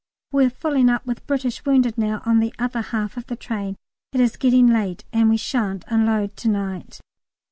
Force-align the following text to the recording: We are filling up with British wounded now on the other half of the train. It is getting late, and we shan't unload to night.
We 0.31 0.45
are 0.45 0.49
filling 0.49 0.89
up 0.89 1.05
with 1.05 1.27
British 1.27 1.63
wounded 1.63 1.95
now 1.95 2.23
on 2.25 2.39
the 2.39 2.51
other 2.57 2.81
half 2.81 3.17
of 3.17 3.27
the 3.27 3.35
train. 3.35 3.75
It 4.13 4.19
is 4.19 4.35
getting 4.35 4.65
late, 4.65 5.05
and 5.13 5.29
we 5.29 5.37
shan't 5.37 5.85
unload 5.89 6.35
to 6.37 6.49
night. 6.49 6.99